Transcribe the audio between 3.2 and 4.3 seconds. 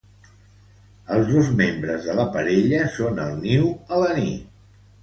al niu a la